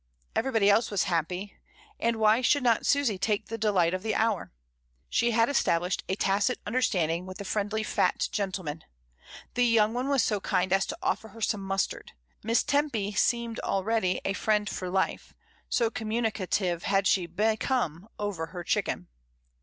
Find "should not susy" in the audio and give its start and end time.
2.41-3.19